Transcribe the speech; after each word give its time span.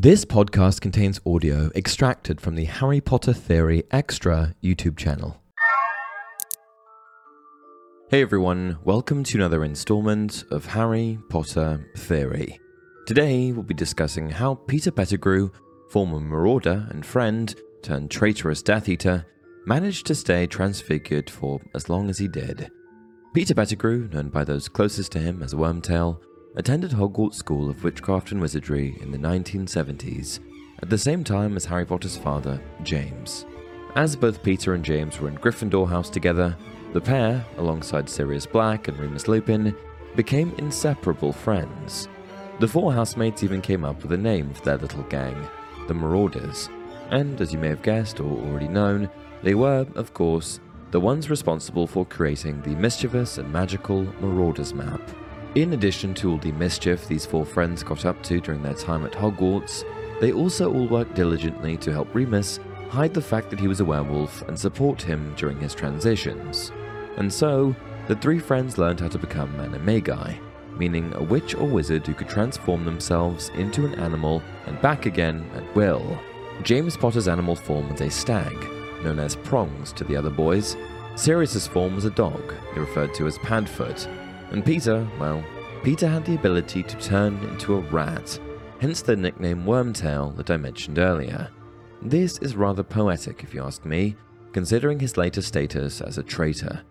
This 0.00 0.24
podcast 0.24 0.80
contains 0.80 1.20
audio 1.26 1.72
extracted 1.74 2.40
from 2.40 2.54
the 2.54 2.66
Harry 2.66 3.00
Potter 3.00 3.32
Theory 3.32 3.82
Extra 3.90 4.54
YouTube 4.62 4.96
channel. 4.96 5.42
Hey 8.08 8.22
everyone, 8.22 8.78
welcome 8.84 9.24
to 9.24 9.38
another 9.38 9.64
installment 9.64 10.44
of 10.52 10.66
Harry 10.66 11.18
Potter 11.28 11.90
Theory. 11.96 12.60
Today 13.08 13.50
we'll 13.50 13.64
be 13.64 13.74
discussing 13.74 14.30
how 14.30 14.54
Peter 14.54 14.92
Pettigrew, 14.92 15.50
former 15.90 16.20
marauder 16.20 16.86
and 16.90 17.04
friend 17.04 17.52
turned 17.82 18.12
traitorous 18.12 18.62
Death 18.62 18.88
Eater, 18.88 19.26
managed 19.66 20.06
to 20.06 20.14
stay 20.14 20.46
transfigured 20.46 21.28
for 21.28 21.60
as 21.74 21.88
long 21.88 22.08
as 22.08 22.18
he 22.18 22.28
did. 22.28 22.70
Peter 23.34 23.52
Pettigrew, 23.52 24.08
known 24.12 24.28
by 24.28 24.44
those 24.44 24.68
closest 24.68 25.10
to 25.10 25.18
him 25.18 25.42
as 25.42 25.54
Wormtail, 25.54 26.20
attended 26.58 26.90
Hogwarts 26.90 27.34
School 27.34 27.70
of 27.70 27.84
Witchcraft 27.84 28.32
and 28.32 28.40
Wizardry 28.40 28.98
in 29.00 29.12
the 29.12 29.18
1970s, 29.18 30.40
at 30.82 30.90
the 30.90 30.98
same 30.98 31.22
time 31.22 31.56
as 31.56 31.64
Harry 31.64 31.86
Potter's 31.86 32.16
father, 32.16 32.60
James. 32.82 33.46
As 33.94 34.16
both 34.16 34.42
Peter 34.42 34.74
and 34.74 34.84
James 34.84 35.20
were 35.20 35.28
in 35.28 35.38
Gryffindor 35.38 35.88
House 35.88 36.10
together, 36.10 36.56
the 36.92 37.00
pair, 37.00 37.46
alongside 37.58 38.08
Sirius 38.08 38.44
Black 38.44 38.88
and 38.88 38.98
Remus 38.98 39.28
Lupin, 39.28 39.72
became 40.16 40.52
inseparable 40.58 41.32
friends. 41.32 42.08
The 42.58 42.66
four 42.66 42.92
housemates 42.92 43.44
even 43.44 43.62
came 43.62 43.84
up 43.84 44.02
with 44.02 44.10
a 44.10 44.18
name 44.18 44.52
for 44.52 44.64
their 44.64 44.78
little 44.78 45.04
gang, 45.04 45.46
the 45.86 45.94
Marauders, 45.94 46.68
and 47.10 47.40
as 47.40 47.52
you 47.52 47.60
may 47.60 47.68
have 47.68 47.82
guessed 47.82 48.18
or 48.18 48.36
already 48.36 48.68
known, 48.68 49.08
they 49.44 49.54
were, 49.54 49.86
of 49.94 50.12
course, 50.12 50.58
the 50.90 50.98
ones 50.98 51.30
responsible 51.30 51.86
for 51.86 52.04
creating 52.04 52.62
the 52.62 52.74
mischievous 52.74 53.38
and 53.38 53.52
magical 53.52 54.02
Marauders 54.20 54.74
map. 54.74 55.00
In 55.54 55.72
addition 55.72 56.12
to 56.14 56.30
all 56.30 56.38
the 56.38 56.52
mischief 56.52 57.08
these 57.08 57.24
four 57.24 57.44
friends 57.44 57.82
got 57.82 58.04
up 58.04 58.22
to 58.24 58.40
during 58.40 58.62
their 58.62 58.74
time 58.74 59.04
at 59.06 59.12
Hogwarts, 59.12 59.82
they 60.20 60.32
also 60.32 60.72
all 60.72 60.86
worked 60.86 61.14
diligently 61.14 61.76
to 61.78 61.92
help 61.92 62.14
Remus 62.14 62.60
hide 62.90 63.14
the 63.14 63.22
fact 63.22 63.50
that 63.50 63.60
he 63.60 63.68
was 63.68 63.80
a 63.80 63.84
werewolf 63.84 64.42
and 64.48 64.58
support 64.58 65.00
him 65.00 65.34
during 65.36 65.58
his 65.58 65.74
transitions. 65.74 66.70
And 67.16 67.32
so, 67.32 67.74
the 68.08 68.16
three 68.16 68.38
friends 68.38 68.78
learned 68.78 69.00
how 69.00 69.08
to 69.08 69.18
become 69.18 69.52
animagi, 69.54 70.38
meaning 70.76 71.12
a 71.14 71.22
witch 71.22 71.54
or 71.54 71.66
wizard 71.66 72.06
who 72.06 72.14
could 72.14 72.28
transform 72.28 72.84
themselves 72.84 73.50
into 73.50 73.86
an 73.86 73.94
animal 73.96 74.42
and 74.66 74.80
back 74.80 75.06
again 75.06 75.48
at 75.54 75.74
will. 75.74 76.18
James 76.62 76.96
Potter's 76.96 77.28
animal 77.28 77.56
form 77.56 77.90
was 77.90 78.00
a 78.00 78.10
stag, 78.10 78.56
known 79.02 79.18
as 79.18 79.36
Prongs 79.36 79.92
to 79.92 80.04
the 80.04 80.16
other 80.16 80.30
boys. 80.30 80.76
Sirius's 81.16 81.66
form 81.66 81.94
was 81.94 82.04
a 82.04 82.10
dog, 82.10 82.54
he 82.74 82.80
referred 82.80 83.14
to 83.14 83.26
as 83.26 83.38
Padfoot, 83.38 84.08
and 84.50 84.64
Peter, 84.64 85.06
well, 85.18 85.44
Peter 85.82 86.08
had 86.08 86.24
the 86.24 86.34
ability 86.34 86.82
to 86.82 86.96
turn 86.98 87.38
into 87.44 87.74
a 87.74 87.80
rat, 87.80 88.38
hence 88.80 89.02
the 89.02 89.16
nickname 89.16 89.64
Wormtail 89.64 90.36
that 90.36 90.50
I 90.50 90.56
mentioned 90.56 90.98
earlier. 90.98 91.48
This 92.02 92.38
is 92.38 92.56
rather 92.56 92.82
poetic, 92.82 93.42
if 93.42 93.52
you 93.52 93.62
ask 93.62 93.84
me, 93.84 94.16
considering 94.52 94.98
his 94.98 95.16
later 95.16 95.42
status 95.42 96.00
as 96.00 96.18
a 96.18 96.22
traitor. 96.22 96.82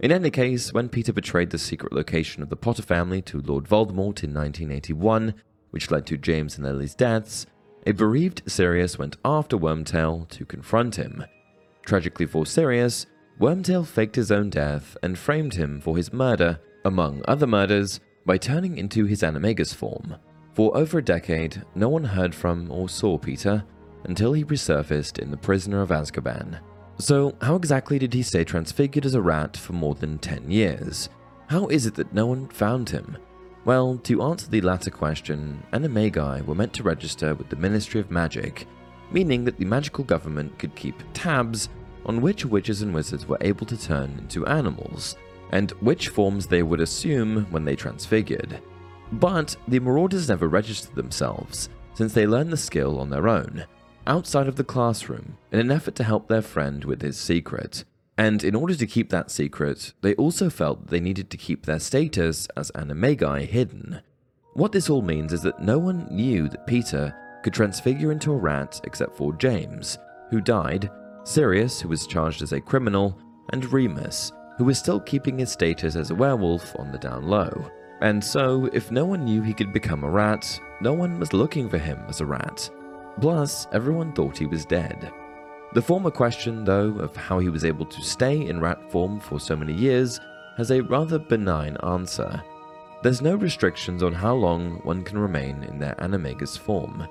In 0.00 0.12
any 0.12 0.30
case, 0.30 0.72
when 0.72 0.88
Peter 0.88 1.12
betrayed 1.12 1.50
the 1.50 1.58
secret 1.58 1.92
location 1.92 2.42
of 2.42 2.50
the 2.50 2.56
Potter 2.56 2.82
family 2.82 3.22
to 3.22 3.40
Lord 3.40 3.64
Voldemort 3.64 4.22
in 4.22 4.34
1981, 4.34 5.34
which 5.70 5.90
led 5.90 6.06
to 6.06 6.18
James 6.18 6.56
and 6.56 6.66
Lily's 6.66 6.94
deaths, 6.94 7.46
a 7.86 7.92
bereaved 7.92 8.42
Sirius 8.46 8.98
went 8.98 9.16
after 9.24 9.56
Wormtail 9.56 10.28
to 10.28 10.44
confront 10.44 10.96
him. 10.96 11.24
Tragically 11.84 12.26
for 12.26 12.44
Sirius, 12.44 13.06
Wormtail 13.40 13.86
faked 13.86 14.16
his 14.16 14.32
own 14.32 14.50
death 14.50 14.96
and 15.02 15.18
framed 15.18 15.54
him 15.54 15.80
for 15.80 15.96
his 15.96 16.12
murder 16.12 16.58
among 16.86 17.22
other 17.26 17.46
murders, 17.46 18.00
by 18.24 18.36
turning 18.36 18.78
into 18.78 19.04
his 19.04 19.22
animagus 19.22 19.74
form. 19.74 20.16
For 20.54 20.76
over 20.76 20.98
a 20.98 21.04
decade, 21.04 21.62
no 21.74 21.88
one 21.88 22.04
heard 22.04 22.34
from 22.34 22.70
or 22.70 22.88
saw 22.88 23.18
Peter 23.18 23.62
until 24.04 24.32
he 24.32 24.44
resurfaced 24.44 25.18
in 25.18 25.30
The 25.30 25.36
Prisoner 25.36 25.82
of 25.82 25.90
Azkaban. 25.90 26.60
So, 26.98 27.36
how 27.42 27.56
exactly 27.56 27.98
did 27.98 28.14
he 28.14 28.22
stay 28.22 28.42
transfigured 28.42 29.04
as 29.04 29.14
a 29.14 29.20
rat 29.20 29.56
for 29.56 29.74
more 29.74 29.94
than 29.94 30.18
10 30.18 30.50
years? 30.50 31.10
How 31.48 31.66
is 31.66 31.86
it 31.86 31.94
that 31.96 32.14
no 32.14 32.26
one 32.26 32.48
found 32.48 32.88
him? 32.88 33.18
Well, 33.66 33.98
to 34.04 34.22
answer 34.22 34.48
the 34.48 34.60
latter 34.60 34.90
question, 34.90 35.62
animagi 35.72 36.44
were 36.46 36.54
meant 36.54 36.72
to 36.74 36.82
register 36.82 37.34
with 37.34 37.48
the 37.50 37.56
Ministry 37.56 38.00
of 38.00 38.10
Magic, 38.10 38.66
meaning 39.10 39.44
that 39.44 39.58
the 39.58 39.64
magical 39.64 40.04
government 40.04 40.58
could 40.58 40.74
keep 40.74 41.02
tabs 41.12 41.68
on 42.06 42.20
which 42.20 42.46
witches 42.46 42.82
and 42.82 42.94
wizards 42.94 43.26
were 43.26 43.38
able 43.40 43.66
to 43.66 43.76
turn 43.76 44.16
into 44.18 44.46
animals, 44.46 45.16
and 45.52 45.70
which 45.80 46.08
forms 46.08 46.46
they 46.46 46.62
would 46.62 46.80
assume 46.80 47.46
when 47.50 47.64
they 47.64 47.76
transfigured. 47.76 48.60
But 49.12 49.56
the 49.68 49.80
Marauders 49.80 50.28
never 50.28 50.48
registered 50.48 50.94
themselves, 50.94 51.68
since 51.94 52.12
they 52.12 52.26
learned 52.26 52.52
the 52.52 52.56
skill 52.56 52.98
on 52.98 53.10
their 53.10 53.28
own, 53.28 53.64
outside 54.06 54.48
of 54.48 54.56
the 54.56 54.64
classroom, 54.64 55.36
in 55.52 55.60
an 55.60 55.70
effort 55.70 55.94
to 55.96 56.04
help 56.04 56.28
their 56.28 56.42
friend 56.42 56.84
with 56.84 57.02
his 57.02 57.16
secret. 57.16 57.84
And 58.18 58.42
in 58.42 58.54
order 58.54 58.74
to 58.74 58.86
keep 58.86 59.10
that 59.10 59.30
secret, 59.30 59.92
they 60.00 60.14
also 60.14 60.48
felt 60.48 60.80
that 60.80 60.90
they 60.90 61.00
needed 61.00 61.30
to 61.30 61.36
keep 61.36 61.66
their 61.66 61.78
status 61.78 62.48
as 62.56 62.70
animagi 62.72 63.46
hidden. 63.46 64.00
What 64.54 64.72
this 64.72 64.88
all 64.88 65.02
means 65.02 65.32
is 65.32 65.42
that 65.42 65.60
no 65.60 65.78
one 65.78 66.08
knew 66.10 66.48
that 66.48 66.66
Peter 66.66 67.14
could 67.42 67.52
transfigure 67.52 68.10
into 68.10 68.32
a 68.32 68.36
rat 68.36 68.80
except 68.84 69.16
for 69.16 69.34
James, 69.34 69.98
who 70.30 70.40
died, 70.40 70.90
Sirius, 71.24 71.80
who 71.80 71.88
was 71.88 72.06
charged 72.06 72.40
as 72.40 72.52
a 72.52 72.60
criminal, 72.60 73.18
and 73.50 73.70
Remus, 73.70 74.32
who 74.56 74.64
was 74.64 74.78
still 74.78 75.00
keeping 75.00 75.38
his 75.38 75.50
status 75.50 75.96
as 75.96 76.10
a 76.10 76.14
werewolf 76.14 76.74
on 76.78 76.90
the 76.90 76.98
down 76.98 77.24
low. 77.26 77.70
And 78.00 78.22
so, 78.22 78.66
if 78.72 78.90
no 78.90 79.04
one 79.04 79.24
knew 79.24 79.42
he 79.42 79.54
could 79.54 79.72
become 79.72 80.04
a 80.04 80.10
rat, 80.10 80.60
no 80.80 80.92
one 80.92 81.18
was 81.18 81.32
looking 81.32 81.68
for 81.68 81.78
him 81.78 82.02
as 82.08 82.20
a 82.20 82.26
rat. 82.26 82.68
Plus, 83.20 83.66
everyone 83.72 84.12
thought 84.12 84.36
he 84.36 84.46
was 84.46 84.66
dead. 84.66 85.10
The 85.72 85.82
former 85.82 86.10
question, 86.10 86.64
though, 86.64 86.98
of 86.98 87.16
how 87.16 87.38
he 87.38 87.48
was 87.48 87.64
able 87.64 87.86
to 87.86 88.02
stay 88.02 88.46
in 88.46 88.60
rat 88.60 88.90
form 88.90 89.20
for 89.20 89.40
so 89.40 89.56
many 89.56 89.72
years 89.72 90.20
has 90.56 90.70
a 90.70 90.80
rather 90.82 91.18
benign 91.18 91.76
answer. 91.82 92.42
There's 93.02 93.22
no 93.22 93.34
restrictions 93.34 94.02
on 94.02 94.12
how 94.12 94.34
long 94.34 94.80
one 94.84 95.02
can 95.02 95.18
remain 95.18 95.62
in 95.64 95.78
their 95.78 95.94
animagus 95.96 96.58
form. 96.58 97.06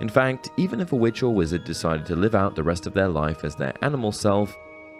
In 0.00 0.08
fact, 0.08 0.50
even 0.56 0.80
if 0.80 0.92
a 0.92 0.96
witch 0.96 1.22
or 1.22 1.34
wizard 1.34 1.64
decided 1.64 2.06
to 2.06 2.16
live 2.16 2.34
out 2.34 2.54
the 2.54 2.62
rest 2.62 2.86
of 2.86 2.94
their 2.94 3.08
life 3.08 3.44
as 3.44 3.54
their 3.54 3.74
animal 3.82 4.12
self, 4.12 4.56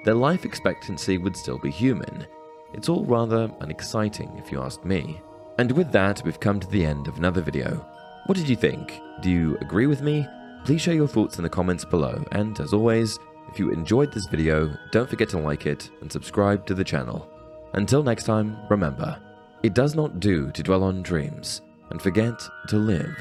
their 0.09 0.15
life 0.15 0.47
expectancy 0.47 1.19
would 1.19 1.37
still 1.37 1.59
be 1.59 1.71
human. 1.71 2.27
It's 2.73 2.89
all 2.89 3.05
rather 3.05 3.53
unexciting, 3.61 4.39
if 4.39 4.51
you 4.51 4.63
ask 4.63 4.83
me. 4.83 5.21
And 5.59 5.71
with 5.71 5.93
that, 5.93 6.23
we've 6.25 6.41
come 6.41 6.59
to 6.61 6.69
the 6.69 6.83
end 6.83 7.09
of 7.09 7.19
another 7.19 7.43
video. 7.43 7.87
What 8.25 8.39
did 8.39 8.49
you 8.49 8.57
think? 8.57 8.99
Do 9.21 9.31
you 9.31 9.59
agree 9.61 9.85
with 9.85 10.01
me? 10.01 10.27
Please 10.65 10.81
share 10.81 10.95
your 10.95 11.09
thoughts 11.09 11.37
in 11.37 11.43
the 11.43 11.51
comments 11.51 11.85
below, 11.85 12.25
and 12.33 12.59
as 12.59 12.73
always, 12.73 13.19
if 13.51 13.59
you 13.59 13.71
enjoyed 13.71 14.11
this 14.11 14.27
video, 14.29 14.75
don't 14.93 15.11
forget 15.11 15.29
to 15.29 15.39
like 15.41 15.67
it 15.67 15.91
and 16.01 16.11
subscribe 16.11 16.65
to 16.65 16.75
the 16.75 16.85
channel. 16.85 17.29
Until 17.75 18.03
next 18.03 18.25
time, 18.25 18.57
remember, 18.71 19.21
it 19.63 19.75
does 19.75 19.95
not 19.95 20.21
do 20.21 20.51
to 20.53 20.63
dwell 20.63 20.85
on 20.85 21.03
dreams 21.03 21.61
and 21.91 22.01
forget 22.01 22.41
to 22.69 22.79
live. 22.79 23.15